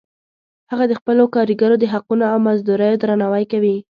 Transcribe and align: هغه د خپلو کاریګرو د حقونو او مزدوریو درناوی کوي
هغه 0.71 0.85
د 0.87 0.93
خپلو 0.99 1.23
کاریګرو 1.35 1.75
د 1.79 1.85
حقونو 1.93 2.25
او 2.33 2.37
مزدوریو 2.47 2.99
درناوی 3.03 3.45
کوي 3.51 3.75